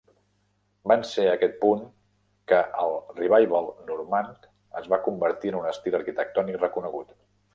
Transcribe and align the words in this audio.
Va 0.91 0.95
ser 1.09 1.25
en 1.25 1.29
aquest 1.33 1.57
punt 1.65 1.83
que 2.53 2.61
el 2.85 2.95
Revival 3.19 3.69
normand 3.91 4.49
es 4.81 4.89
va 4.95 5.01
convertir 5.09 5.53
en 5.55 5.61
un 5.63 5.71
estil 5.75 5.99
arquitectònic 6.03 6.61
reconegut. 6.65 7.17